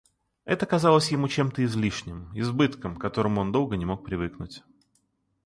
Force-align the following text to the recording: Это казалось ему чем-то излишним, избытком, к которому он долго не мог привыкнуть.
Это 0.45 0.65
казалось 0.65 1.11
ему 1.11 1.27
чем-то 1.27 1.63
излишним, 1.63 2.31
избытком, 2.33 2.95
к 2.97 3.01
которому 3.01 3.41
он 3.41 3.51
долго 3.51 3.77
не 3.77 3.85
мог 3.85 4.03
привыкнуть. 4.03 4.63